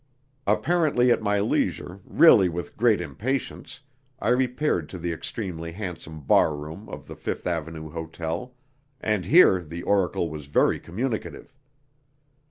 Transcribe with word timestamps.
Apparently 0.47 1.11
at 1.11 1.21
my 1.21 1.39
leisure, 1.39 1.99
really 2.05 2.49
with 2.49 2.75
great 2.75 2.99
impatience, 3.01 3.81
I 4.19 4.29
repaired 4.29 4.89
to 4.89 4.97
the 4.97 5.13
extremely 5.13 5.73
handsome 5.73 6.21
"barroom" 6.21 6.89
of 6.89 7.05
the 7.05 7.15
Fifth 7.15 7.45
Avenue 7.45 7.87
Hotel, 7.91 8.55
and 8.99 9.25
here 9.25 9.61
the 9.61 9.83
oracle 9.83 10.27
was 10.27 10.47
very 10.47 10.79
communicative. 10.79 11.55